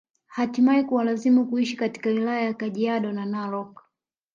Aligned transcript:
Htimae 0.27 0.83
kuwalazimu 0.83 1.47
kuishi 1.47 1.75
katika 1.77 2.09
wilaya 2.09 2.41
ya 2.41 2.53
Kajaido 2.53 3.11
na 3.11 3.25
Narok 3.25 3.83